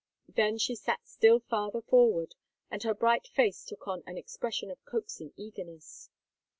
Then 0.29 0.57
she 0.57 0.73
sat 0.73 1.07
still 1.07 1.39
farther 1.41 1.83
forward, 1.83 2.33
and 2.71 2.81
her 2.81 2.95
bright 2.95 3.27
face 3.27 3.63
took 3.63 3.87
on 3.87 4.01
an 4.07 4.17
expression 4.17 4.71
of 4.71 4.83
coaxing 4.83 5.31
eagerness. 5.37 6.09